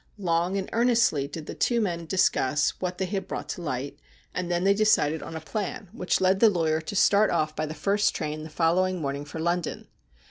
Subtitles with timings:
[0.17, 3.99] Long and earnestly did the two men discuss what they had brought to light,
[4.33, 7.67] and then they decided on a plan which led the lawyer to start off by
[7.67, 9.87] the first train the following morning for London.